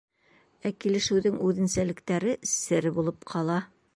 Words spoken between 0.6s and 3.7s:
Ә килешеүҙең үҙенсәлектәре сер булып ҡала.